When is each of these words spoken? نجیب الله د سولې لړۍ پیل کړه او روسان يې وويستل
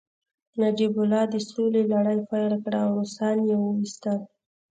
نجیب 0.61 0.93
الله 1.01 1.23
د 1.33 1.35
سولې 1.49 1.81
لړۍ 1.91 2.19
پیل 2.31 2.53
کړه 2.63 2.79
او 2.85 2.91
روسان 2.99 3.37
يې 3.49 3.55
وويستل 3.59 4.19